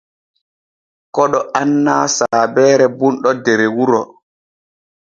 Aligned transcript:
Koɗo 1.15 1.39
annaa 1.61 2.05
saabeere 2.17 2.85
bunɗo 2.97 3.29
der 3.45 3.61
wuro. 3.75 4.01